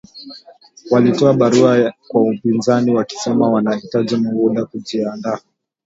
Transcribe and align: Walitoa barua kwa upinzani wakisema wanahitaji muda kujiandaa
Walitoa 0.91 1.33
barua 1.33 1.93
kwa 2.07 2.21
upinzani 2.21 2.91
wakisema 2.91 3.49
wanahitaji 3.49 4.15
muda 4.15 4.65
kujiandaa 4.65 5.39